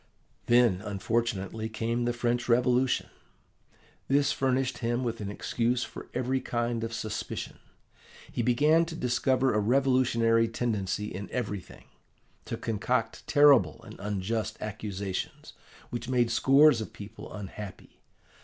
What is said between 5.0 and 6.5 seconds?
with an excuse for every